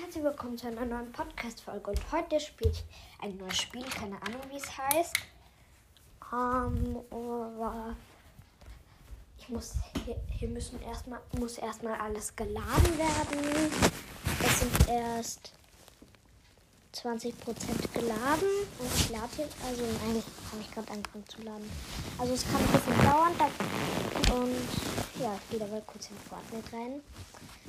herzlich 0.00 0.24
willkommen 0.24 0.58
zu 0.58 0.66
einer 0.66 0.84
neuen 0.84 1.12
Podcast-Folge. 1.12 1.90
Und 1.90 2.12
heute 2.12 2.40
spiele 2.40 2.70
ich 2.72 2.84
ein 3.22 3.36
neues 3.36 3.58
Spiel, 3.58 3.84
keine 3.84 4.20
Ahnung 4.22 4.40
wie 4.50 4.56
es 4.56 4.76
heißt. 4.76 5.14
Ähm, 6.32 6.98
aber 7.10 7.94
ich 9.38 9.48
muss 9.48 9.74
hier, 10.04 10.16
hier 10.30 10.48
müssen 10.48 10.82
erstmal 10.82 11.20
muss 11.38 11.58
erstmal 11.58 11.94
alles 11.94 12.34
geladen 12.34 12.98
werden. 12.98 13.70
Es 14.44 14.60
sind 14.60 14.88
erst 14.88 15.52
20% 16.94 17.34
geladen 17.92 18.48
und 18.78 18.88
ich 18.94 19.10
lade 19.10 19.28
jetzt, 19.38 19.56
also 19.66 19.82
nein, 19.82 20.22
habe 20.50 20.60
ich 20.60 20.70
gerade 20.70 20.92
angefangen 20.92 21.28
zu 21.28 21.42
laden. 21.42 21.70
Also 22.18 22.34
es 22.34 22.44
kann 22.44 22.56
ein 22.56 22.72
bisschen 22.72 22.98
dauern 23.04 23.32
da, 23.38 24.34
und 24.34 24.56
ja, 25.20 25.34
ich 25.34 25.50
gehe 25.50 25.58
da 25.58 25.66
mal 25.66 25.82
kurz 25.86 26.08
in 26.10 26.16
Fortnite 26.16 26.72
rein. 26.72 27.00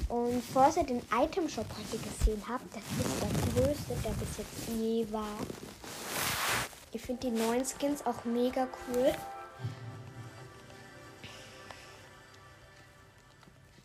Und 0.09 0.44
falls 0.54 0.77
ihr 0.77 0.84
den 0.84 1.02
Item 1.12 1.50
Shop 1.50 1.66
heute 1.77 1.98
gesehen 1.98 2.41
habt, 2.48 2.76
das 2.76 2.84
ist 2.84 3.22
der 3.22 3.63
größte, 3.63 3.96
der 4.04 4.12
bis 4.12 4.38
jetzt 4.38 4.70
je 4.70 5.12
war. 5.12 5.38
Ich 6.91 7.02
finde 7.02 7.30
die 7.30 7.38
neuen 7.38 7.66
Skins 7.66 8.05
auch 8.05 8.23
mega 8.26 8.68
cool. 8.88 9.13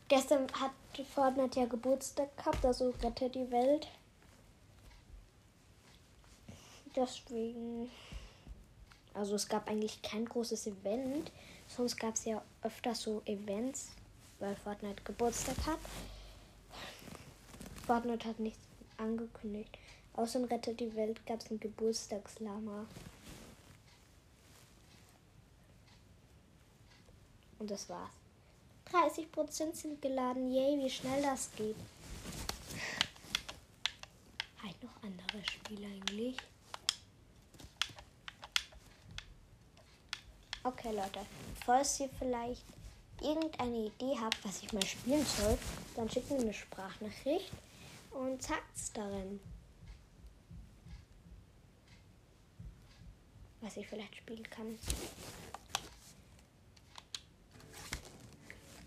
Gestern 0.09 0.47
hat 0.53 0.73
Fortnite 1.15 1.61
ja 1.61 1.67
Geburtstag 1.67 2.37
gehabt, 2.37 2.65
also 2.65 2.93
rettet 3.03 3.35
die 3.35 3.51
Welt. 3.51 3.89
Deswegen. 6.97 7.91
Also 9.15 9.35
es 9.35 9.49
gab 9.49 9.69
eigentlich 9.69 10.03
kein 10.03 10.25
großes 10.25 10.67
Event. 10.69 11.33
Sonst 11.69 11.97
gab 11.97 12.15
es 12.15 12.25
ja 12.25 12.43
öfter 12.63 12.95
so 12.95 13.23
Events, 13.27 13.91
weil 14.39 14.57
Fortnite 14.57 15.03
Geburtstag 15.05 15.57
hat. 15.67 15.79
Fortnite 17.87 18.29
hat 18.29 18.39
nichts 18.39 18.61
angekündigt. 18.97 19.77
Außer 20.15 20.49
Rettet 20.51 20.81
die 20.81 20.95
Welt 20.95 21.25
gab 21.27 21.41
es 21.41 21.51
ein 21.51 21.61
Geburtstagslama. 21.61 22.87
Und 27.59 27.71
das 27.71 27.89
war's. 27.89 28.11
30% 28.93 29.75
sind 29.75 30.03
geladen. 30.03 30.53
Yay, 30.53 30.79
wie 30.79 30.91
schnell 30.91 31.23
das 31.23 31.51
geht. 31.57 31.77
Halt 34.63 34.83
noch 34.83 35.03
andere 35.03 35.45
Spiele 35.45 35.87
eigentlich. 35.87 36.37
Okay, 40.63 40.93
Leute. 40.93 41.21
Falls 41.65 41.99
ihr 42.01 42.11
vielleicht 42.19 42.65
irgendeine 43.23 43.87
Idee 43.87 44.15
habt, 44.21 44.45
was 44.45 44.63
ich 44.63 44.73
mal 44.75 44.85
spielen 44.85 45.25
soll, 45.25 45.57
dann 45.97 46.09
schickt 46.11 46.31
mir 46.31 46.39
eine 46.39 46.53
Sprachnachricht 46.53 47.51
und 48.11 48.43
sagt's 48.43 48.93
darin. 48.93 49.41
Was 53.63 53.79
ich 53.79 53.89
vielleicht 53.89 54.17
spielen 54.17 54.43
kann. 54.51 54.79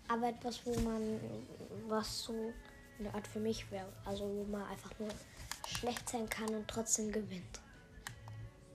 Aber 0.06 0.28
etwas, 0.28 0.64
wo 0.64 0.78
man, 0.80 1.20
was 1.88 2.22
so 2.22 2.52
eine 3.00 3.12
Art 3.12 3.26
für 3.26 3.40
mich 3.40 3.68
wäre. 3.72 3.92
Also 4.04 4.24
wo 4.24 4.44
man 4.44 4.62
einfach 4.66 4.96
nur 5.00 5.10
schlecht 5.66 6.08
sein 6.08 6.28
kann 6.28 6.54
und 6.54 6.68
trotzdem 6.68 7.10
gewinnt. 7.10 7.60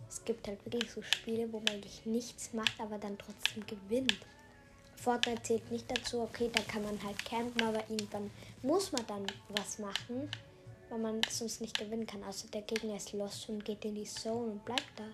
Es 0.09 0.25
gibt 0.25 0.47
halt 0.47 0.65
wirklich 0.65 0.91
so 0.91 1.02
Spiele, 1.03 1.52
wo 1.53 1.59
man 1.59 1.69
eigentlich 1.69 2.05
nichts 2.05 2.52
macht, 2.53 2.79
aber 2.79 2.97
dann 2.97 3.17
trotzdem 3.17 3.63
gewinnt. 3.67 4.17
Fortnite 4.95 5.43
zählt 5.43 5.71
nicht 5.71 5.89
dazu, 5.89 6.21
okay, 6.21 6.49
da 6.52 6.61
kann 6.63 6.83
man 6.83 7.02
halt 7.03 7.23
campen, 7.23 7.61
aber 7.61 7.83
irgendwann 7.89 8.30
muss 8.63 8.91
man 8.91 9.05
dann 9.07 9.25
was 9.49 9.80
machen, 9.80 10.30
weil 10.89 10.99
man 10.99 11.21
sonst 11.30 11.61
nicht 11.61 11.77
gewinnen 11.77 12.05
kann. 12.05 12.23
Also 12.23 12.47
der 12.49 12.63
Gegner 12.63 12.97
ist 12.97 13.13
lost 13.13 13.47
und 13.49 13.63
geht 13.63 13.85
in 13.85 13.95
die 13.95 14.03
Zone 14.03 14.52
und 14.52 14.65
bleibt 14.65 14.91
da. 14.97 15.05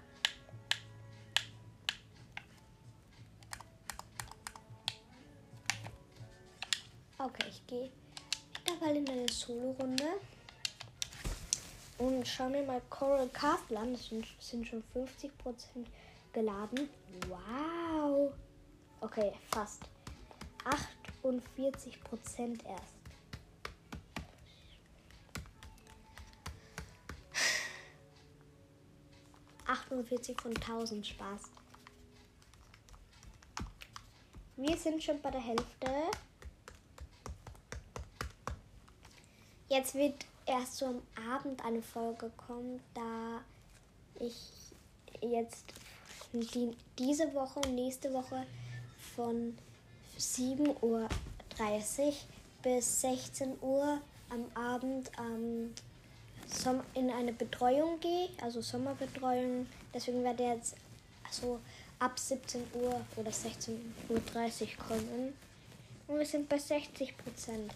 Okay, 7.24 7.46
ich 7.50 7.68
gehe 7.68 7.92
mittlerweile 8.54 9.00
in 9.00 9.10
eine 9.10 9.30
Solo-Runde. 9.30 10.06
Und 11.98 12.28
schauen 12.28 12.54
wir 12.54 12.64
mal 12.64 12.82
Coral 12.90 13.30
Castle 13.30 13.80
an. 13.80 13.94
Das 13.94 14.08
sind, 14.08 14.26
sind 14.40 14.68
schon 14.68 14.84
50% 14.94 15.32
geladen. 16.34 16.90
Wow. 17.30 18.34
Okay, 19.00 19.34
fast. 19.52 19.84
48% 21.24 22.66
erst. 22.66 22.96
Achtundvierzig 29.68 30.40
von 30.40 30.56
1000 30.56 31.08
Spaß. 31.08 31.42
Wir 34.58 34.78
sind 34.78 35.04
schon 35.04 35.22
bei 35.22 35.32
der 35.32 35.42
Hälfte. 35.42 35.90
Jetzt 39.68 39.96
wird 39.96 40.26
erst 40.46 40.78
so 40.78 40.86
am 40.86 41.02
Abend 41.30 41.64
eine 41.64 41.82
Folge 41.82 42.32
kommen, 42.38 42.80
da 42.94 43.42
ich 44.20 44.36
jetzt 45.22 45.66
die, 46.34 46.76
diese 46.98 47.34
Woche 47.34 47.60
und 47.60 47.76
nächste 47.76 48.14
Woche 48.14 48.46
von 49.16 49.58
7.30 50.18 50.82
Uhr 50.82 51.10
bis 52.62 53.02
16 53.02 53.58
Uhr 53.62 54.02
am 54.30 54.46
Abend 54.54 55.12
ähm, 55.20 55.74
in 56.94 57.10
eine 57.10 57.34
Betreuung 57.34 58.00
gehe, 58.00 58.30
also 58.42 58.62
Sommerbetreuung. 58.62 59.68
Deswegen 59.94 60.24
werde 60.24 60.44
ich 60.44 60.50
jetzt 60.50 60.76
so 61.32 61.60
ab 62.00 62.18
17 62.18 62.62
Uhr 62.74 63.02
oder 63.16 63.32
16.30 63.32 64.10
Uhr 64.10 64.20
kommen. 64.88 65.34
Und 66.08 66.20
wir 66.20 66.26
sind 66.26 66.48
bei 66.48 66.58
60 66.58 67.18
Prozent 67.18 67.74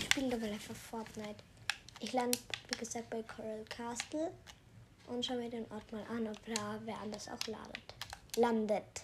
spiele 0.00 0.36
aber 0.36 0.46
einfach 0.46 0.74
Fortnite. 0.74 1.42
Ich 2.00 2.12
lande, 2.12 2.38
wie 2.68 2.78
gesagt, 2.78 3.10
bei 3.10 3.22
Coral 3.22 3.64
Castle 3.68 4.32
und 5.06 5.24
schaue 5.24 5.38
mir 5.38 5.50
den 5.50 5.70
Ort 5.70 5.90
mal 5.92 6.04
an, 6.08 6.26
ob 6.26 6.44
da 6.46 6.80
wer 6.84 6.98
anders 6.98 7.28
auch 7.28 7.46
ladet. 7.46 7.94
landet. 8.36 9.02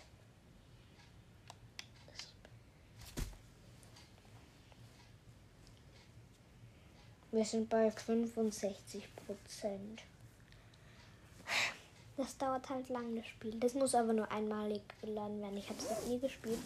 Wir 7.30 7.44
sind 7.44 7.68
bei 7.68 7.90
65 7.90 9.06
Prozent. 9.14 10.02
Das 12.16 12.36
dauert 12.36 12.68
halt 12.68 12.88
lang, 12.88 13.14
das 13.14 13.26
Spiel. 13.26 13.60
Das 13.60 13.74
muss 13.74 13.94
aber 13.94 14.12
nur 14.12 14.30
einmalig 14.32 14.82
geladen 15.00 15.40
werden. 15.40 15.56
Ich 15.56 15.68
habe 15.68 15.78
es 15.78 15.88
noch 15.88 16.06
nie 16.08 16.18
gespielt. 16.18 16.58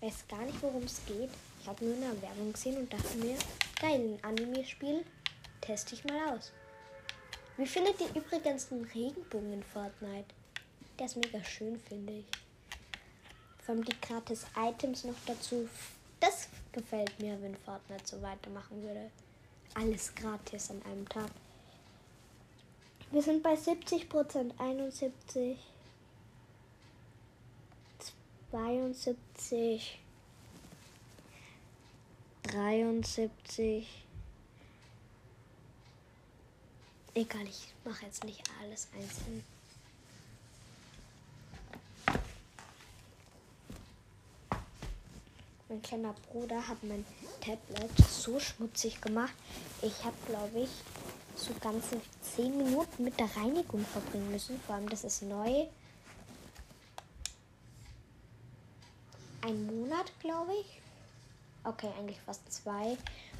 Weiß 0.00 0.26
gar 0.28 0.42
nicht, 0.46 0.62
worum 0.62 0.84
es 0.84 1.04
geht. 1.04 1.30
Ich 1.64 1.70
habe 1.70 1.82
nur 1.82 1.96
eine 1.96 2.20
Werbung 2.20 2.52
gesehen 2.52 2.76
und 2.76 2.92
dachte 2.92 3.16
mir, 3.16 3.38
geil, 3.80 4.18
ein 4.22 4.22
Anime-Spiel, 4.22 5.02
teste 5.62 5.94
ich 5.94 6.04
mal 6.04 6.34
aus. 6.34 6.52
Wie 7.56 7.64
findet 7.64 7.98
ihr 8.02 8.14
übrigens 8.14 8.68
den 8.68 8.84
Regenbogen 8.84 9.50
in 9.50 9.62
Fortnite? 9.62 10.26
Der 10.98 11.06
ist 11.06 11.16
mega 11.16 11.42
schön, 11.42 11.80
finde 11.80 12.18
ich. 12.18 12.26
Allem 13.66 13.82
die 13.82 13.98
gratis 13.98 14.44
Items 14.54 15.04
noch 15.04 15.14
dazu. 15.24 15.66
Das 16.20 16.48
gefällt 16.70 17.18
mir, 17.18 17.40
wenn 17.40 17.56
Fortnite 17.56 18.08
so 18.08 18.20
weitermachen 18.20 18.82
würde. 18.82 19.10
Alles 19.72 20.14
gratis 20.14 20.70
an 20.70 20.82
einem 20.82 21.08
Tag. 21.08 21.30
Wir 23.10 23.22
sind 23.22 23.42
bei 23.42 23.56
70 23.56 24.10
Prozent, 24.10 24.52
71, 24.58 25.56
72. 28.50 30.03
73. 32.54 33.84
Egal, 37.14 37.46
ich 37.48 37.74
mache 37.84 38.04
jetzt 38.04 38.22
nicht 38.22 38.42
alles 38.62 38.88
einzeln. 38.94 39.44
Mein 45.68 45.82
kleiner 45.82 46.14
Bruder 46.30 46.68
hat 46.68 46.82
mein 46.84 47.04
Tablet 47.40 47.90
so 48.08 48.38
schmutzig 48.38 49.00
gemacht. 49.00 49.34
Ich 49.82 50.04
habe, 50.04 50.16
glaube 50.28 50.60
ich, 50.60 50.70
so 51.34 51.52
ganze 51.60 52.00
10 52.36 52.56
Minuten 52.56 53.02
mit 53.02 53.18
der 53.18 53.34
Reinigung 53.36 53.84
verbringen 53.84 54.30
müssen. 54.30 54.60
Vor 54.60 54.76
allem, 54.76 54.88
das 54.88 55.02
ist 55.02 55.22
neu. 55.22 55.66
Ein 59.42 59.66
Monat, 59.66 60.12
glaube 60.20 60.52
ich. 60.60 60.83
Okay, 61.64 61.88
eigentlich 61.98 62.20
fast 62.20 62.52
zwei. 62.52 62.96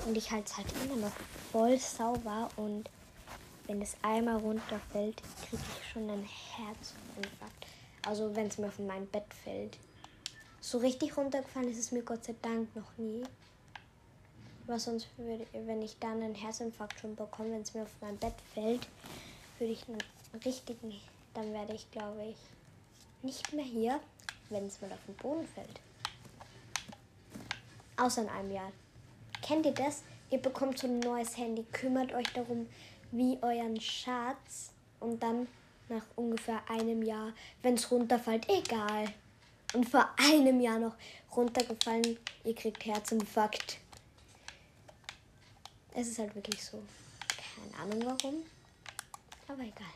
Und 0.06 0.16
ich 0.16 0.30
halte 0.30 0.50
es 0.50 0.56
halt 0.56 0.66
immer 0.82 0.96
noch 0.96 1.12
voll 1.52 1.78
sauber. 1.78 2.48
Und 2.56 2.88
wenn 3.66 3.82
es 3.82 3.96
einmal 4.02 4.38
runterfällt, 4.38 5.22
kriege 5.48 5.62
ich 5.62 5.90
schon 5.90 6.10
einen 6.10 6.26
Herzinfarkt. 6.56 7.66
Also 8.06 8.34
wenn 8.34 8.46
es 8.46 8.58
mir 8.58 8.70
von 8.70 8.86
meinem 8.86 9.06
Bett 9.06 9.32
fällt. 9.44 9.78
So 10.60 10.78
richtig 10.78 11.16
runtergefallen 11.16 11.70
ist 11.70 11.78
es 11.78 11.92
mir 11.92 12.02
Gott 12.02 12.24
sei 12.24 12.34
Dank 12.40 12.74
noch 12.74 12.96
nie. 12.96 13.22
Aber 14.66 14.78
sonst 14.78 15.08
würde, 15.18 15.46
wenn 15.52 15.82
ich 15.82 15.98
dann 15.98 16.22
einen 16.22 16.34
Herzinfarkt 16.34 16.98
schon 16.98 17.14
bekomme, 17.16 17.52
wenn 17.52 17.62
es 17.62 17.74
mir 17.74 17.82
auf 17.82 17.94
mein 18.00 18.16
Bett 18.16 18.34
fällt, 18.54 18.88
würde 19.58 19.74
ich 19.74 19.86
einen 19.86 19.98
richtigen, 20.44 20.94
dann 21.34 21.52
werde 21.52 21.74
ich, 21.74 21.90
glaube 21.90 22.24
ich, 22.24 22.36
nicht 23.22 23.52
mehr 23.52 23.64
hier, 23.64 24.00
wenn 24.48 24.66
es 24.66 24.80
mal 24.80 24.92
auf 24.92 25.04
den 25.06 25.16
Boden 25.16 25.46
fällt. 25.46 25.80
Außer 27.96 28.22
in 28.22 28.28
einem 28.28 28.52
Jahr. 28.52 28.72
Kennt 29.42 29.66
ihr 29.66 29.72
das? 29.72 30.02
Ihr 30.30 30.38
bekommt 30.38 30.78
so 30.78 30.86
ein 30.86 30.98
neues 31.00 31.36
Handy, 31.36 31.64
kümmert 31.72 32.12
euch 32.12 32.26
darum, 32.32 32.66
wie 33.12 33.38
euren 33.42 33.80
Schatz 33.80 34.72
und 35.00 35.22
dann 35.22 35.46
nach 35.88 36.04
ungefähr 36.16 36.62
einem 36.68 37.02
Jahr, 37.02 37.32
wenn 37.62 37.74
es 37.74 37.90
runterfällt, 37.90 38.48
egal. 38.48 39.06
Und 39.74 39.88
vor 39.88 40.08
einem 40.16 40.60
Jahr 40.60 40.78
noch 40.78 40.94
runtergefallen, 41.34 42.16
ihr 42.44 42.54
kriegt 42.54 42.84
Herzinfarkt. 42.84 43.78
Es 45.92 46.08
ist 46.08 46.18
halt 46.18 46.34
wirklich 46.34 46.64
so. 46.64 46.82
Keine 47.28 47.82
Ahnung 47.82 48.04
warum. 48.04 48.34
Aber 49.46 49.62
egal. 49.62 49.86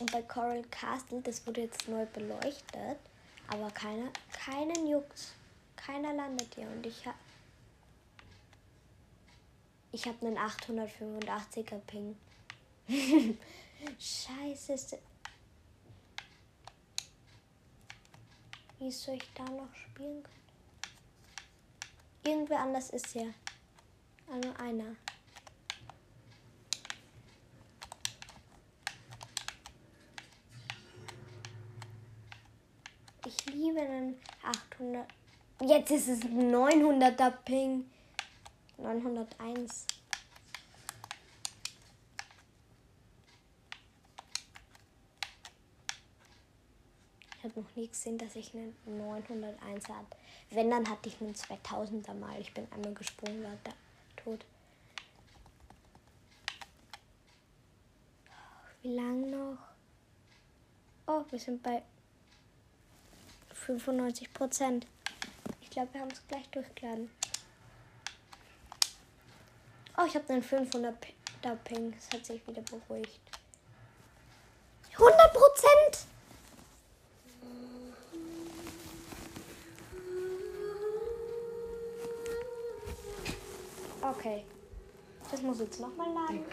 Und 0.00 0.10
bei 0.10 0.22
Coral 0.22 0.62
Castle, 0.70 1.20
das 1.22 1.46
wurde 1.46 1.62
jetzt 1.62 1.88
neu 1.88 2.04
beleuchtet. 2.06 2.98
Aber 3.48 3.70
keiner, 3.70 4.10
keinen 4.32 4.86
juckt. 4.86 5.34
Keiner 5.84 6.12
landet 6.12 6.54
hier. 6.54 6.68
Und 6.68 6.86
ich 6.86 7.06
habe 7.06 7.16
ich 9.92 10.06
habe 10.06 10.24
einen 10.24 10.38
885er 10.38 11.80
Ping. 11.80 12.16
Scheiße. 13.98 14.98
Wie 18.78 18.90
soll 18.92 19.16
ich 19.16 19.28
da 19.34 19.44
noch 19.44 19.74
spielen 19.74 20.22
können? 20.22 20.36
Irgendwer 22.24 22.60
anders 22.60 22.90
ist 22.90 23.14
ja. 23.14 23.26
Also 24.30 24.52
einer. 24.62 24.94
Ich 33.26 33.46
liebe 33.46 33.80
den 33.80 34.20
800. 34.44 35.19
Jetzt 35.62 35.90
ist 35.90 36.08
es 36.08 36.22
ein 36.22 36.50
900er 36.54 37.32
Ping. 37.44 37.84
901. 38.78 39.86
Ich 47.36 47.44
habe 47.44 47.60
noch 47.60 47.76
nie 47.76 47.88
gesehen, 47.88 48.16
dass 48.16 48.36
ich 48.36 48.54
einen 48.54 48.74
901 48.86 49.88
habe. 49.90 50.06
Wenn, 50.48 50.70
dann 50.70 50.88
hatte 50.88 51.10
ich 51.10 51.20
einen 51.20 51.34
2000er 51.34 52.14
mal. 52.14 52.40
Ich 52.40 52.54
bin 52.54 52.66
einmal 52.72 52.94
gesprungen, 52.94 53.42
war 53.42 53.58
da 53.62 53.72
tot. 54.16 54.46
Wie 58.80 58.94
lang 58.94 59.28
noch? 59.28 59.58
Oh, 61.06 61.22
wir 61.28 61.38
sind 61.38 61.62
bei 61.62 61.82
95 63.52 64.32
Prozent. 64.32 64.86
Ich 65.70 65.74
glaube, 65.74 65.94
wir 65.94 66.00
haben 66.00 66.10
es 66.10 66.26
gleich 66.26 66.48
durchgeladen. 66.48 67.08
Oh, 69.96 70.04
ich 70.04 70.16
habe 70.16 70.28
einen 70.32 70.42
500 70.42 70.96
da 71.42 71.54
Ping. 71.54 71.94
Es 71.96 72.10
hat 72.12 72.26
sich 72.26 72.44
wieder 72.44 72.60
beruhigt. 72.62 73.20
100 74.94 75.32
Prozent! 75.32 76.06
Okay. 84.02 84.44
Das 85.30 85.40
muss 85.40 85.60
jetzt 85.60 85.78
nochmal 85.78 86.12
laden. 86.12 86.44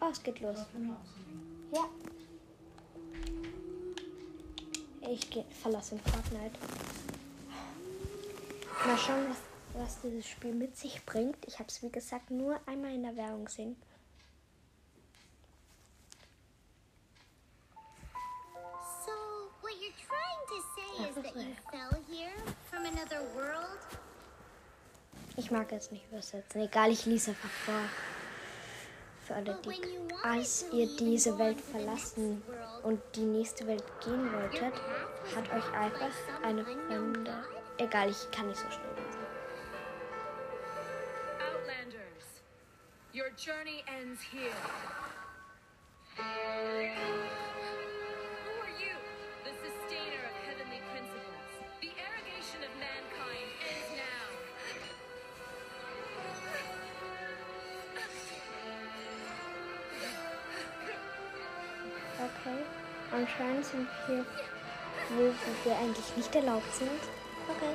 Oh, 0.00 0.10
es 0.12 0.22
geht 0.22 0.38
los. 0.38 0.58
Ja. 1.74 1.88
Ich 5.10 5.28
verlasse 5.60 5.98
Fortnite. 5.98 6.56
Mal 8.86 8.96
schauen, 8.96 9.28
was 9.28 9.38
was 9.74 10.00
dieses 10.00 10.28
Spiel 10.28 10.54
mit 10.54 10.76
sich 10.76 11.04
bringt. 11.04 11.36
Ich 11.46 11.58
habe 11.58 11.68
es, 11.68 11.82
wie 11.82 11.90
gesagt, 11.90 12.30
nur 12.30 12.60
einmal 12.66 12.92
in 12.92 13.02
der 13.02 13.16
Werbung 13.16 13.44
gesehen. 13.44 13.76
So, 19.04 19.12
what 19.60 19.72
you're 19.72 19.92
trying 20.06 20.42
to 20.48 20.58
say 20.74 21.08
is 21.08 21.14
that 21.14 21.36
you 21.36 21.54
fell 21.70 22.02
here 22.10 22.32
from 22.70 22.84
another 22.84 23.22
world? 23.34 23.78
Ich 25.36 25.50
mag 25.50 25.70
es 25.72 25.90
nicht 25.92 26.06
übersetzen. 26.10 26.62
Egal, 26.62 26.90
ich 26.90 27.06
lese 27.06 27.30
einfach 27.30 27.48
vor. 27.48 27.80
Für 29.24 29.34
alle, 29.34 29.58
die, 29.62 30.24
als 30.24 30.64
ihr 30.72 30.88
diese 30.96 31.38
Welt 31.38 31.60
verlassen 31.60 32.42
und 32.82 33.00
die 33.14 33.20
nächste 33.20 33.66
Welt 33.66 33.84
gehen 34.02 34.32
wolltet, 34.32 34.72
hat 35.36 35.52
euch 35.52 35.72
einfach 35.72 36.10
eine 36.42 36.64
fremde. 36.64 37.44
Egal, 37.78 38.10
ich 38.10 38.30
kann 38.32 38.48
nicht 38.48 38.58
so 38.58 38.68
schnell 38.70 38.94
lesen. 38.96 39.18
Your 43.14 43.30
journey 43.36 43.82
ends 43.88 44.20
here. 44.20 44.52
Who 46.14 46.22
are 46.22 46.82
you? 48.78 48.94
The 49.44 49.50
sustainer 49.58 50.22
of 50.28 50.34
heavenly 50.46 50.80
principles. 50.92 51.50
The 51.80 51.90
arrogation 51.98 52.62
of 52.62 52.70
mankind 52.78 53.50
ends 53.66 53.90
now. 53.96 54.28
Okay. 62.26 62.60
Anscheinend 63.10 63.64
sind 63.64 63.88
hier, 64.06 64.24
wo 65.10 65.32
wir 65.64 65.76
eigentlich 65.78 66.16
nicht 66.16 66.34
erlaubt 66.36 66.72
sind. 66.74 67.17
Okay. 67.50 67.74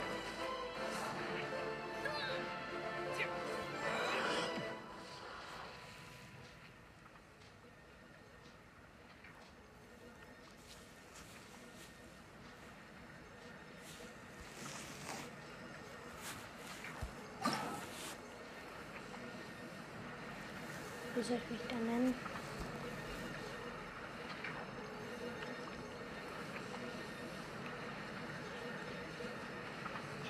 Wie 21.16 21.22
soll 21.22 21.38
ich 21.38 21.52
mich 21.52 22.43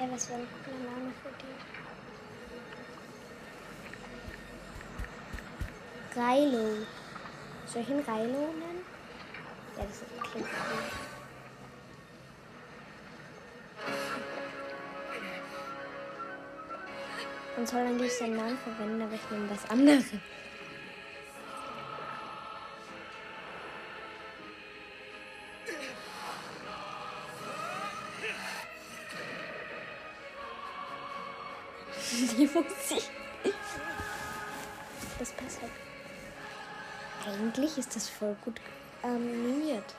hey, 0.03 0.11
was 0.11 0.29
wäre 0.29 0.39
ein 0.39 0.47
cooler 0.65 0.79
Name 0.91 1.13
für 1.21 1.31
die? 1.39 1.53
Reilo. 6.19 6.85
Soll 7.65 7.81
ich 7.81 7.89
ihn 7.89 7.99
Reilo 8.01 8.53
nennen? 8.53 8.85
Ja, 9.77 9.83
das 9.85 10.03
klingt 10.29 10.47
cool. 10.47 10.83
Man 17.55 17.67
soll 17.67 17.81
eigentlich 17.81 18.13
seinen 18.13 18.35
Namen 18.35 18.57
verwenden, 18.57 19.01
aber 19.01 19.13
ich 19.13 19.31
nehme 19.31 19.47
das 19.47 19.69
andere. 19.69 20.03
Musik. 32.19 33.09
Das 35.19 35.31
passt 35.31 35.61
halt. 35.61 35.71
Eigentlich 37.25 37.77
ist 37.77 37.95
das 37.95 38.09
voll 38.09 38.35
gut 38.43 38.59
animiert. 39.01 39.95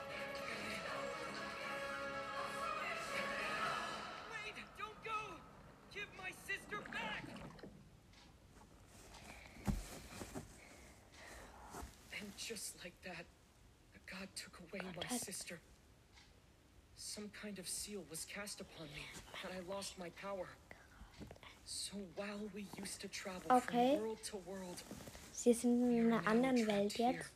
Wait, 4.31 4.55
don't 4.77 5.03
go! 5.03 5.11
Give 5.91 6.07
my 6.17 6.31
sister 6.45 6.79
back! 6.91 7.23
And 12.19 12.37
just 12.37 12.75
like 12.83 12.93
that, 13.03 13.25
God 14.05 14.29
took 14.35 14.59
away 14.59 14.81
my 14.95 15.07
God. 15.09 15.19
sister. 15.19 15.59
Some 16.95 17.29
kind 17.41 17.59
of 17.59 17.67
seal 17.67 18.03
was 18.09 18.25
cast 18.25 18.61
upon 18.61 18.87
me, 18.95 19.03
and 19.43 19.53
I 19.53 19.61
lost 19.73 19.97
my 19.97 20.09
power. 20.21 20.47
Okay. 23.49 23.97
from 23.97 24.07
world 24.07 24.23
to 24.23 24.37
world, 24.45 24.83
Sie 25.33 25.53
sind 25.53 25.91
in 25.91 26.13
einer 26.13 26.25
anderen 26.27 26.65
Welt 26.67 26.97
jetzt. 26.97 27.31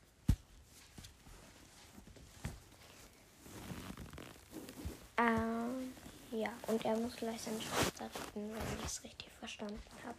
Ähm, 5.17 5.93
ja. 6.31 6.49
Und 6.67 6.85
er 6.85 6.95
muss 6.95 7.15
gleich 7.15 7.41
seine 7.41 7.59
Schwester 7.59 8.05
retten, 8.05 8.53
wenn 8.53 8.79
ich 8.79 8.85
es 8.85 9.03
richtig 9.03 9.29
verstanden 9.39 9.81
habe. 10.05 10.17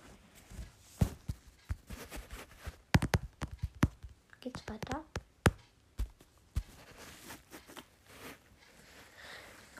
Geht's 4.40 4.62
weiter? 4.66 5.04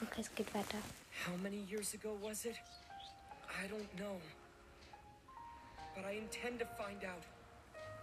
Okay, 0.02 0.20
es 0.20 0.34
geht 0.34 0.52
weiter. 0.54 0.78
How 1.26 1.37
many 1.42 1.64
years 1.68 1.94
ago 1.94 2.16
was 2.22 2.44
it? 2.44 2.56
I 3.62 3.67
don't 3.67 3.93
know. 4.00 4.17
But 5.95 6.05
I 6.07 6.12
intend 6.12 6.61
to 6.61 6.67
find 6.81 7.05
out. 7.05 7.25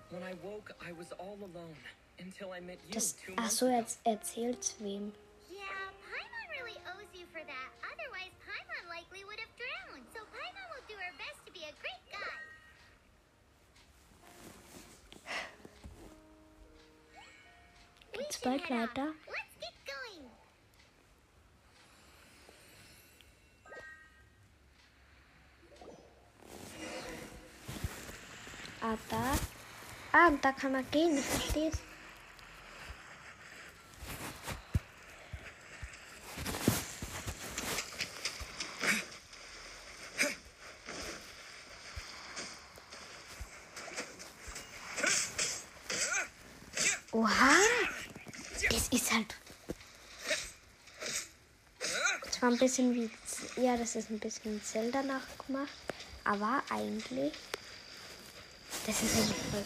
When 0.10 0.24
I 0.24 0.34
woke, 0.44 0.72
I 0.88 0.92
was 0.94 1.12
all 1.20 1.38
alone 1.42 1.76
until 2.20 2.52
I 2.54 2.60
met 2.62 2.78
you 2.88 2.94
Das, 2.94 3.12
two 3.14 3.34
ach 3.34 3.40
months 3.42 3.58
so, 3.60 3.66
ago. 3.66 3.76
jetzt 3.76 4.00
erzählt's 4.06 4.76
wem. 4.80 5.12
Yeah, 5.52 5.60
Paimon 6.06 6.48
really 6.56 6.78
owes 6.94 7.10
you 7.14 7.26
for 7.34 7.44
that. 7.44 7.70
Otherwise, 7.92 8.32
Paimon 8.48 8.86
likely 8.88 9.26
would 9.28 9.40
have 9.44 9.52
drowned. 9.60 10.06
So 10.14 10.22
Paimon 10.32 10.68
will 10.72 10.86
do 10.88 10.96
her 10.96 11.14
best 11.18 11.40
to 11.48 11.52
be 11.52 11.64
a 11.66 11.74
great 11.84 12.04
guy. 12.14 12.38
Geht's 18.14 18.38
bald 18.38 18.62
head 18.62 18.72
out. 18.80 18.98
weiter? 18.98 19.14
Ah, 28.90 28.98
da. 29.10 29.38
Ah, 30.14 30.28
und 30.28 30.46
da 30.46 30.54
kann 30.54 30.72
man 30.72 30.90
gehen, 30.92 31.18
ich 31.18 31.26
versteh's. 31.26 31.80
Oha! 47.12 47.56
Das 48.70 48.88
ist 48.88 49.12
halt. 49.12 49.36
Zwar 52.32 52.52
ein 52.52 52.58
bisschen 52.58 52.96
wie. 52.96 53.12
Ja, 53.62 53.76
das 53.76 53.98
ist 53.98 54.10
ein 54.10 54.20
bisschen 54.20 54.64
Zelda 54.64 55.04
nachgemacht. 55.04 55.74
Aber 56.24 56.64
eigentlich. 56.70 57.34
Das 58.88 59.04
ist 59.04 59.18
eigentlich 59.18 59.36
voll. 59.52 59.64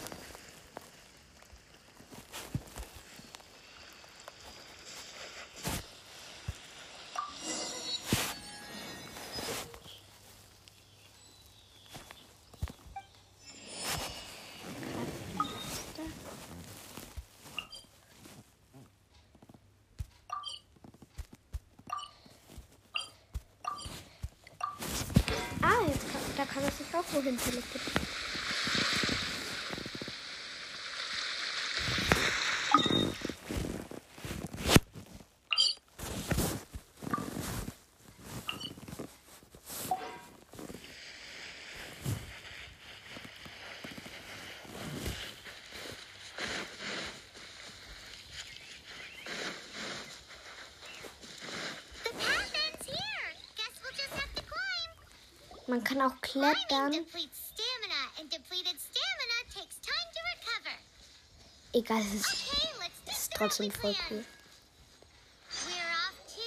Ah, 25.62 25.68
da 26.36 26.44
kann 26.44 26.62
man 26.64 26.72
sich 26.72 26.92
auch 26.92 27.04
wohin 27.12 27.38
teleportieren. 27.38 28.02
The 52.04 52.10
path 52.18 52.52
ends 52.66 52.86
here. 52.86 53.28
Guess 53.56 53.74
we'll 53.82 53.92
just 53.92 54.14
have 54.14 54.34
to 54.34 54.42
climb. 54.42 54.90
Man 55.72 55.82
kann 55.82 56.02
auch 56.02 56.20
klettern. 56.20 56.92
Egal, 61.72 62.00
es 62.02 62.12
ist, 62.12 62.26
es 63.06 63.18
ist 63.18 63.32
trotzdem 63.32 63.70
voll 63.70 63.96
cool. 64.10 64.22
We're 65.64 65.88
off 65.96 66.18
to 66.28 66.44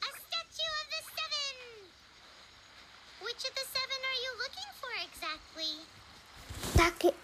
a 0.00 0.10
statue 0.18 0.72
of 0.80 0.86
the 0.90 1.02
seven. 1.14 1.54
Which 3.20 3.44
of 3.46 3.54
the 3.54 3.66
seven 3.76 4.00
are 4.10 4.18
you 4.24 4.32
looking 4.42 4.70
for 4.80 4.92
exactly? 5.06 5.72
Da 6.74 6.90
geht. 6.98 7.14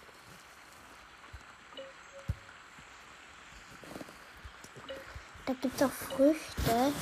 Da 5.45 5.53
gibt's 5.61 5.83
auch 5.83 5.91
Früchte. 5.91 6.93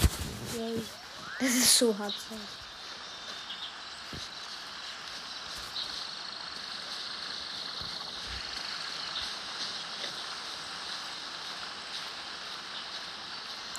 Yay. 0.58 0.82
Das 1.40 1.50
ist 1.50 1.78
so 1.78 1.96
hart. 1.96 2.16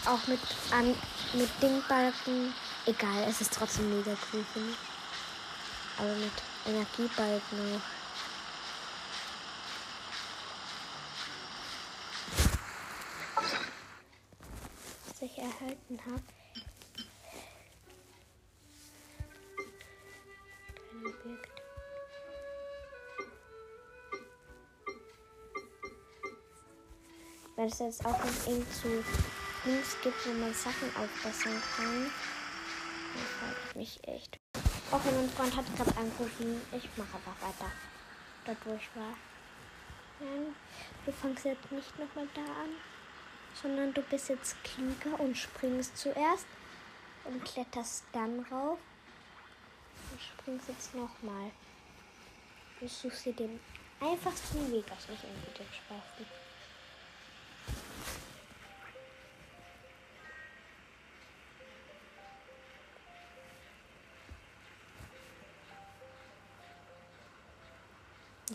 Auch 0.07 0.27
mit, 0.27 0.41
an, 0.73 0.95
mit 1.35 1.51
Dingbalken. 1.63 2.55
Egal, 2.87 3.25
es 3.29 3.41
ist 3.41 3.53
trotzdem 3.53 3.97
mega 3.97 4.13
cool, 4.33 4.45
finde 4.53 4.71
ich. 4.71 5.99
Aber 5.99 6.15
mit 6.15 6.33
Energiebalken 6.67 7.77
auch. 7.77 8.01
was 15.21 15.31
ich 15.31 15.39
erhalten 15.39 15.99
habe. 16.07 16.23
Wenn 27.57 27.69
es 27.69 27.79
jetzt 27.79 28.07
auch 28.07 28.13
noch 28.13 28.47
irgend 28.47 28.73
so 28.73 28.89
Links 29.71 29.97
gibt, 30.03 30.27
wo 30.27 30.33
man 30.33 30.53
Sachen 30.55 30.91
aufbessern 30.97 31.63
kann, 31.77 32.11
dann 33.15 33.27
frage 33.39 33.57
ich 33.69 33.77
mich 33.77 34.09
echt. 34.09 34.39
Okay, 34.91 35.11
mein 35.15 35.31
Freund 35.31 35.57
hat 35.57 35.77
gerade 35.77 35.97
angerufen. 35.97 36.61
Ich 36.73 36.89
mache 36.97 37.17
einfach 37.17 37.41
weiter. 37.41 37.71
Ich 38.47 38.97
war. 38.97 39.15
Nein, 40.19 40.55
du 41.07 41.13
fängst 41.13 41.45
jetzt 41.45 41.71
nicht 41.71 41.99
nochmal 41.99 42.29
da 42.35 42.41
an 42.41 42.71
sondern 43.55 43.93
du 43.93 44.03
bist 44.03 44.29
jetzt 44.29 44.57
klüger 44.65 45.19
und 45.21 45.37
springst 45.37 45.97
zuerst 45.97 46.47
und 47.25 47.45
kletterst 47.45 48.05
dann 48.13 48.41
rauf 48.51 48.79
und 50.11 50.21
springst 50.21 50.69
jetzt 50.69 50.95
nochmal. 50.95 51.51
Du 52.79 52.89
suchst 52.89 53.27
dir 53.27 53.35
den 53.35 53.61
einfachsten 54.01 54.73
Weg 54.73 54.85
aus, 54.91 55.09
nicht 55.09 55.25
irgendwie 55.25 55.59
den 55.59 55.67
schwersten. 55.67 56.40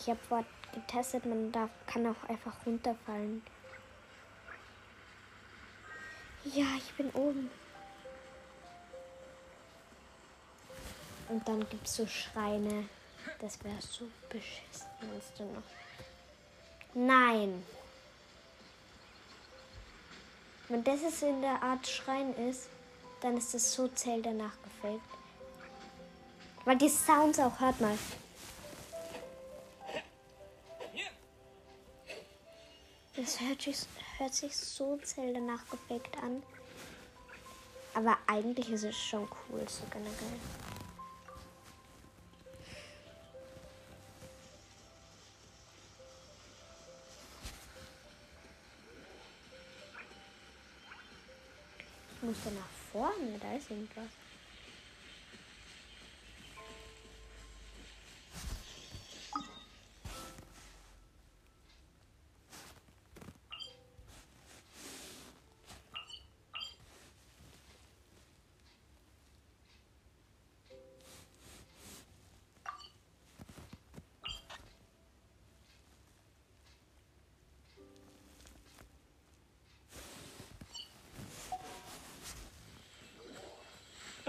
Ich 0.05 0.12
habe 0.12 0.19
vorher 0.29 0.45
getestet, 0.71 1.25
man 1.25 1.51
darf, 1.51 1.71
kann 1.88 2.05
auch 2.05 2.29
einfach 2.29 2.53
runterfallen. 2.63 3.41
Ja, 6.43 6.67
ich 6.77 6.93
bin 6.93 7.09
oben. 7.09 7.50
Und 11.27 11.47
dann 11.47 11.67
gibt 11.69 11.88
es 11.88 11.95
so 11.95 12.05
Schreine. 12.05 12.88
Das 13.39 13.63
wäre 13.63 13.81
so 13.81 14.07
beschissen, 14.29 14.85
meinst 15.12 15.39
du 15.39 15.43
noch? 15.45 15.63
Nein. 16.93 17.63
Wenn 20.69 20.83
das 20.83 21.01
es 21.01 21.24
in 21.24 21.41
der 21.41 21.63
Art 21.63 21.88
Schrein 21.88 22.31
ist, 22.47 22.69
dann 23.21 23.38
ist 23.38 23.55
das 23.55 23.74
so 23.74 23.88
Zelda 23.88 24.29
nachgefaked. 24.29 25.01
Weil 26.63 26.77
die 26.77 26.89
Sounds 26.89 27.39
auch, 27.39 27.59
hört 27.59 27.81
mal. 27.81 27.97
Das 33.25 33.41
hört 33.41 33.60
sich, 33.60 33.77
hört 34.20 34.36
sich 34.36 34.55
so 34.55 34.98
Zelda 34.98 35.39
nachgefaked 35.39 36.15
an. 36.22 36.44
Aber 37.96 38.20
eigentlich 38.27 38.70
ist 38.70 38.84
es 38.84 38.96
schon 38.96 39.24
cool, 39.50 39.67
so 39.67 39.84
generell. 39.89 40.12
Ich 52.13 52.22
muss 52.22 52.38
da 52.44 52.51
nach 52.51 52.91
vorne, 52.91 53.39
da 53.41 53.55
ist 53.55 53.72
irgendwas. 53.72 54.05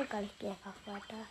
Egal, 0.06 0.24
ich 0.24 0.38
gehe 0.38 0.50
einfach 0.50 0.74
weiter. 0.86 1.26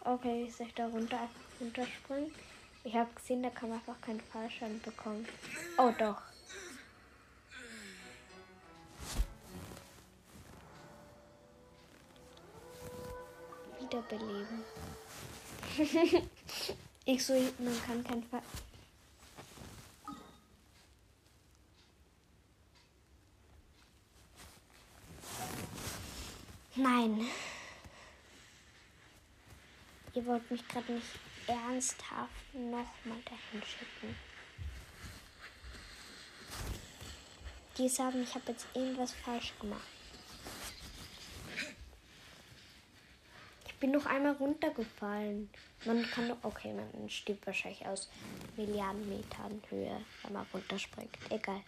Okay, 0.00 0.50
soll 0.50 0.66
ich 0.66 0.74
da 0.74 0.86
runter 0.86 1.28
runterspringen? 1.60 2.30
Ich 2.84 2.94
habe 2.94 3.10
gesehen, 3.14 3.42
da 3.42 3.48
kann 3.48 3.70
man 3.70 3.78
einfach 3.78 3.98
keinen 4.02 4.20
Fallschaden 4.20 4.80
bekommen. 4.82 5.26
Oh 5.78 5.90
doch. 5.98 6.20
Wiederbeleben. 13.80 14.64
ich 17.06 17.24
so, 17.24 17.32
man 17.58 17.82
kann 17.86 18.04
keinen 18.04 18.24
Fall. 18.24 18.42
Nein. 26.84 27.26
Ihr 30.12 30.26
wollt 30.26 30.50
mich 30.50 30.68
gerade 30.68 30.92
nicht 30.92 31.06
ernsthaft 31.46 32.52
nochmal 32.52 33.22
dahin 33.24 33.62
schicken. 33.62 34.14
Die 37.78 37.88
sagen, 37.88 38.22
ich 38.22 38.34
habe 38.34 38.52
jetzt 38.52 38.66
irgendwas 38.74 39.12
falsch 39.12 39.54
gemacht. 39.58 39.80
Ich 43.66 43.74
bin 43.76 43.92
noch 43.92 44.04
einmal 44.04 44.34
runtergefallen. 44.34 45.48
Man 45.86 46.02
kann 46.10 46.28
doch. 46.28 46.36
Okay, 46.42 46.74
man 46.74 47.08
stirbt 47.08 47.46
wahrscheinlich 47.46 47.86
aus 47.86 48.10
Milliarden 48.58 49.08
Metern 49.08 49.62
Höhe, 49.70 50.04
wenn 50.22 50.32
man 50.34 50.46
runterspringt. 50.52 51.16
Egal. 51.30 51.62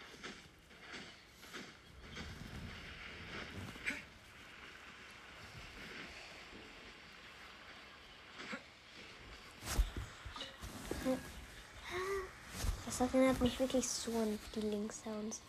Das 12.97 13.13
erinnert 13.13 13.39
mich 13.41 13.59
wirklich 13.59 13.87
so 13.87 14.09
an 14.17 14.39
die 14.55 14.59
Link-Sounds. 14.59 15.39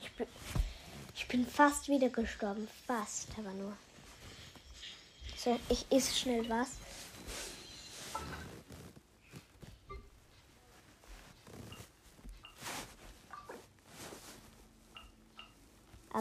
Ich 0.00 0.12
bin, 0.12 0.26
ich 1.16 1.26
bin 1.26 1.44
fast 1.44 1.88
wieder 1.88 2.08
gestorben. 2.08 2.68
Fast, 2.86 3.30
aber 3.36 3.52
nur. 3.54 3.76
So, 5.36 5.58
ich 5.70 5.90
iss 5.90 6.16
schnell 6.16 6.48
was. 6.48 6.68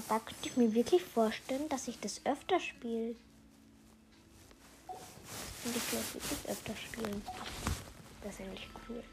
Aber 0.07 0.19
da 0.19 0.19
könnte 0.19 0.49
ich 0.49 0.57
mir 0.57 0.73
wirklich 0.73 1.03
vorstellen, 1.03 1.69
dass 1.69 1.87
ich 1.87 1.99
das 1.99 2.21
öfter 2.25 2.59
spiele. 2.59 3.15
Und 5.63 5.75
ich 5.75 5.89
glaube 5.89 6.13
wirklich 6.13 6.49
öfter 6.49 6.75
spielen. 6.75 7.21
Das 8.23 8.33
ist 8.33 8.41
eigentlich 8.41 8.67
cool. 8.89 9.03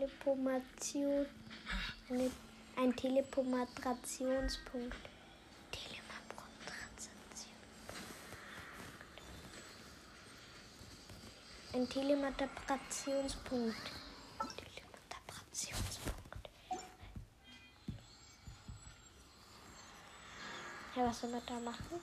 Ein 0.00 0.08
Teleportation. 0.08 1.26
Eine, 2.08 2.30
ein 2.76 2.96
Teleportationspunkt. 2.96 4.96
Teleportation. 5.70 7.12
Ein 11.74 11.86
Teleportationspunkt. 11.86 13.76
Teleportationspunkt. 14.56 16.48
Ja, 20.96 21.04
was 21.04 21.20
soll 21.20 21.30
man 21.30 21.42
da 21.46 21.60
machen? 21.60 22.00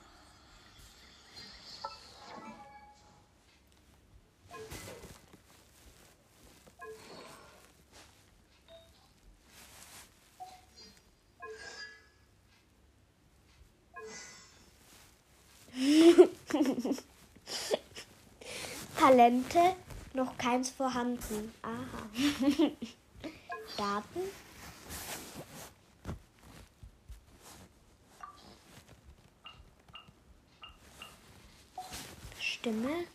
Talente, 19.08 19.78
noch 20.14 20.38
keins 20.38 20.70
vorhanden. 20.70 21.54
Aha. 21.62 22.10
Daten. 23.78 24.22
Stimme. 32.38 33.06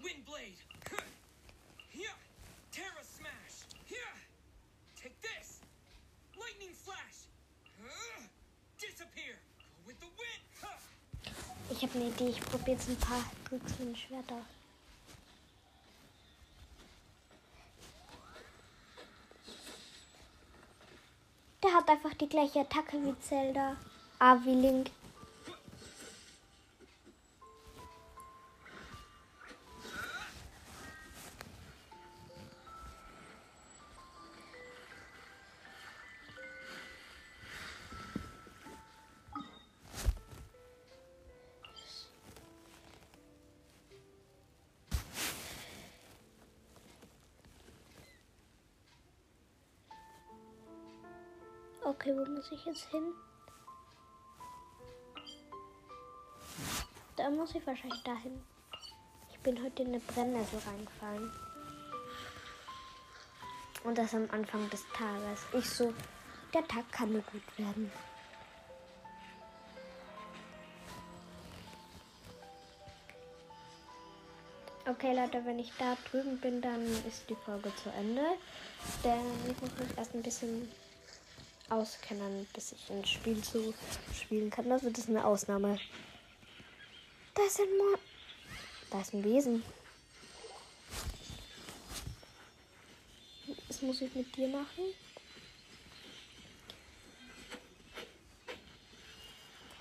Windblade. 0.00 0.54
Here. 1.90 2.08
Terra 2.70 3.02
smash. 3.02 3.66
Here. 3.84 3.98
Take 4.94 5.20
this. 5.22 5.58
Lightning 6.38 6.70
flash. 6.84 7.26
Disappear. 8.78 9.34
Go 9.76 9.76
with 9.88 9.98
the 10.00 10.06
wind. 10.06 10.36
Ich 11.68 11.82
habe 11.82 11.98
eine 11.98 12.08
Idee. 12.08 12.28
Ich 12.28 12.40
probiere 12.40 12.75
jetzt 12.86 13.02
ein 13.02 13.08
paar 13.08 13.24
Tricks 13.48 13.78
mit 13.78 13.88
dem 13.88 13.96
Schwert 13.96 14.30
aus. 14.30 14.44
Der 21.62 21.74
hat 21.74 21.88
einfach 21.88 22.14
die 22.14 22.28
gleiche 22.28 22.60
Attacke 22.60 22.96
wie 23.02 23.18
Zelda. 23.20 23.76
Ah, 24.18 24.36
wie 24.44 24.54
Link. 24.54 24.90
Muss 52.46 52.58
ich 52.58 52.66
jetzt 52.66 52.90
hin? 52.90 53.14
Da 57.16 57.30
muss 57.30 57.54
ich 57.54 57.66
wahrscheinlich 57.66 58.02
dahin. 58.02 58.40
Ich 59.30 59.38
bin 59.40 59.62
heute 59.62 59.82
in 59.82 59.88
eine 59.88 60.00
Brennnessel 60.00 60.60
reingefallen. 60.60 61.32
Und 63.84 63.98
das 63.98 64.14
am 64.14 64.28
Anfang 64.30 64.68
des 64.70 64.84
Tages. 64.92 65.40
Ich 65.54 65.68
so, 65.68 65.92
der 66.52 66.66
Tag 66.68 66.90
kann 66.92 67.12
nur 67.12 67.22
gut 67.22 67.58
werden. 67.58 67.90
Okay, 74.88 75.16
Leute, 75.16 75.44
wenn 75.44 75.58
ich 75.58 75.72
da 75.78 75.96
drüben 76.10 76.38
bin, 76.38 76.60
dann 76.60 76.84
ist 77.08 77.28
die 77.28 77.34
Folge 77.34 77.74
zu 77.82 77.90
Ende. 77.90 78.22
Denn 79.02 79.50
ich 79.50 79.60
muss 79.60 79.76
mich 79.78 79.98
erst 79.98 80.14
ein 80.14 80.22
bisschen 80.22 80.70
auskennen, 81.70 82.46
bis 82.52 82.72
ich 82.72 82.90
ein 82.90 83.04
Spiel 83.04 83.42
zu 83.42 83.74
spielen 84.14 84.50
kann. 84.50 84.68
Das 84.68 84.82
ist 84.82 85.08
eine 85.08 85.24
Ausnahme. 85.24 85.78
Da 87.34 87.42
ist 87.42 87.60
ein 87.60 87.76
Mo 87.76 87.98
Da 88.90 89.00
ist 89.00 89.14
ein 89.14 89.24
Wesen. 89.24 89.62
muss 93.86 94.00
ich 94.00 94.14
mit 94.14 94.34
dir 94.36 94.48
machen? 94.48 94.84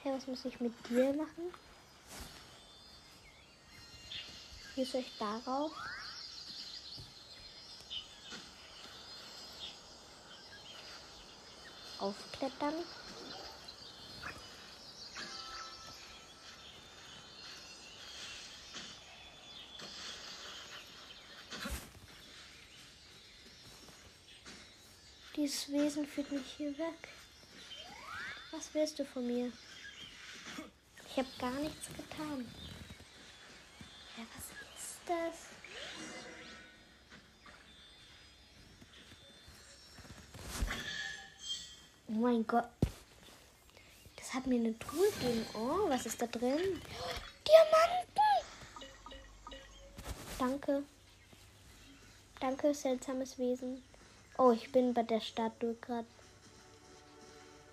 Hey, 0.03 0.13
was 0.13 0.27
muss 0.27 0.45
ich 0.45 0.59
mit 0.59 0.73
dir 0.87 1.11
machen? 1.13 1.51
Wie 4.75 4.85
soll 4.85 5.01
ich 5.01 5.17
darauf? 5.17 5.71
Aufklettern. 11.99 12.73
Dieses 25.35 25.71
Wesen 25.71 26.07
führt 26.07 26.31
mich 26.31 26.45
hier 26.57 26.77
weg. 26.77 27.09
Was 28.51 28.73
willst 28.73 28.97
du 28.99 29.05
von 29.05 29.27
mir? 29.27 29.51
Ich 31.09 31.17
habe 31.17 31.27
gar 31.39 31.59
nichts 31.59 31.87
getan. 31.87 32.49
Ja, 34.17 34.23
was 34.33 34.45
ist 34.79 34.99
das? 35.05 35.54
Oh 42.15 42.19
mein 42.19 42.47
Gott. 42.47 42.69
Das 44.15 44.33
hat 44.33 44.47
mir 44.47 44.57
eine 44.57 44.79
Truhe 44.79 45.11
gegeben. 45.11 45.45
Oh, 45.53 45.89
was 45.89 46.05
ist 46.05 46.21
da 46.21 46.27
drin? 46.27 46.81
Diamanten! 47.45 48.45
Danke. 50.39 50.83
Danke, 52.39 52.73
seltsames 52.73 53.37
Wesen. 53.37 53.83
Oh, 54.37 54.51
ich 54.51 54.71
bin 54.71 54.93
bei 54.93 55.03
der 55.03 55.19
Statue 55.19 55.75
gerade. 55.81 56.07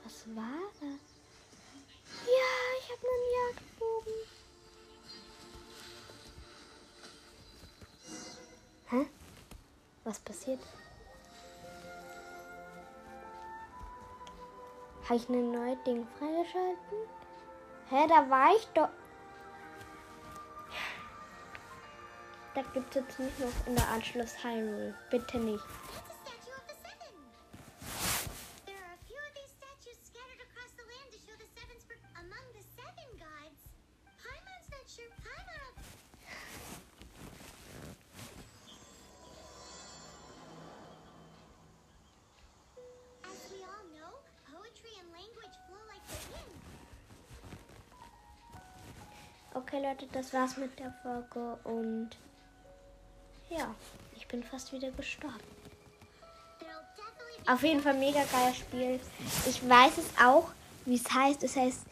Was 0.03 0.25
war 0.35 0.59
das? 0.81 0.99
Ja, 2.27 2.53
ich 2.81 2.91
habe 2.91 3.07
einen 3.13 3.31
Jagdbogen. 3.39 4.15
Hä? 8.91 9.07
Was 10.03 10.19
passiert? 10.19 10.61
Habe 15.05 15.17
ich 15.17 15.29
ein 15.29 15.51
neues 15.51 15.79
Ding 15.85 16.07
freigeschalten? 16.19 16.99
Hä, 17.91 18.07
da 18.09 18.31
war 18.31 18.55
ich 18.57 18.67
doch. 18.69 18.89
Da 22.55 22.63
gibt 22.75 22.95
es 22.95 23.03
jetzt 23.03 23.19
nicht 23.19 23.41
noch 23.41 23.67
in 23.67 23.75
der 23.75 23.89
Anschluss 23.89 24.45
Hyrule. 24.45 24.95
Bitte 25.11 25.39
nicht. 25.39 25.65
Okay, 49.73 49.83
Leute, 49.83 50.07
das 50.13 50.35
war's 50.35 50.59
mit 50.59 50.79
der 50.79 50.93
Folge 51.03 51.57
und 51.65 52.11
ja, 53.49 53.75
ich 54.15 54.29
bin 54.29 54.43
fast 54.43 54.71
wieder 54.71 54.91
gestorben. 54.91 55.41
Auf 57.47 57.63
jeden 57.63 57.81
Fall 57.81 57.95
mega 57.95 58.23
geiles 58.31 58.59
Spiel. 58.59 59.01
Ich 59.49 59.67
weiß 59.67 59.97
es 59.97 60.23
auch, 60.23 60.51
wie 60.85 60.97
es 60.97 61.11
heißt. 61.11 61.43
Es 61.43 61.57
heißt 61.57 61.87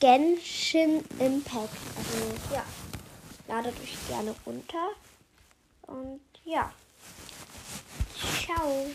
Genshin 0.00 1.04
Impact. 1.18 1.76
Also 1.98 2.54
ja, 2.54 2.64
ladet 3.48 3.78
euch 3.78 4.08
gerne 4.08 4.34
runter. 4.46 4.88
Und 5.88 6.22
ja, 6.46 6.72
ciao. 8.46 8.86